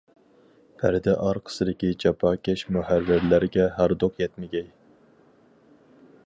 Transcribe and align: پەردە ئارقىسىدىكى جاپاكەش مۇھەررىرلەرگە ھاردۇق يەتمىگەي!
پەردە 0.77 1.13
ئارقىسىدىكى 1.25 1.91
جاپاكەش 2.03 2.63
مۇھەررىرلەرگە 2.77 3.67
ھاردۇق 3.77 4.19
يەتمىگەي! 4.25 4.67